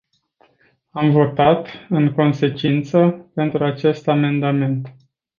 Am 0.91 1.11
votat, 1.11 1.67
în 1.89 2.13
consecință, 2.13 3.29
pentru 3.33 3.63
acest 3.63 4.07
amendament. 4.07 4.87